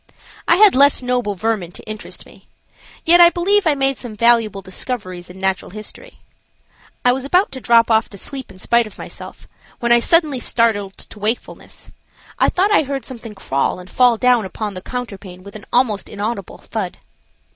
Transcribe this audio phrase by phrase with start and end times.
[0.47, 2.47] I had less noble vermin to interest me.
[3.05, 6.21] Yet I believe I made some valuable discoveries in natural history.
[7.05, 9.47] I was about to drop off to sleep in spite of myself
[9.79, 11.91] when I was suddenly startled to wakefulness.
[12.39, 16.09] I thought I heard something crawl and fall down upon the counterpane with an almost
[16.09, 16.97] inaudible thud.